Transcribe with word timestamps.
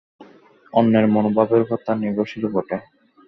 অন্যের 0.73 1.05
মনোভাবের 1.07 1.63
উপর 1.65 1.77
তা 1.85 1.91
নির্ভরশীলও 1.95 2.53
বটে। 2.53 2.77